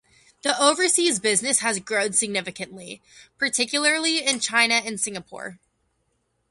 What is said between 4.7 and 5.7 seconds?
and Singapore.